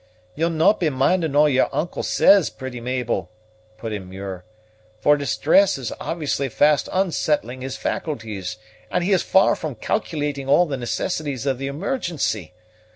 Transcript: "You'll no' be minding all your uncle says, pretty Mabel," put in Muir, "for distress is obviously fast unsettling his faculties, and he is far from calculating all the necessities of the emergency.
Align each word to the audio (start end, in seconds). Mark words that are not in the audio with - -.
"You'll 0.33 0.49
no' 0.49 0.73
be 0.73 0.89
minding 0.89 1.35
all 1.35 1.47
your 1.47 1.69
uncle 1.71 2.01
says, 2.01 2.49
pretty 2.49 2.81
Mabel," 2.81 3.29
put 3.77 3.93
in 3.93 4.09
Muir, 4.09 4.43
"for 4.99 5.15
distress 5.15 5.77
is 5.77 5.93
obviously 5.99 6.49
fast 6.49 6.89
unsettling 6.91 7.61
his 7.61 7.77
faculties, 7.77 8.57
and 8.89 9.03
he 9.03 9.11
is 9.11 9.21
far 9.21 9.55
from 9.55 9.75
calculating 9.75 10.49
all 10.49 10.65
the 10.65 10.75
necessities 10.75 11.45
of 11.45 11.59
the 11.59 11.67
emergency. 11.67 12.51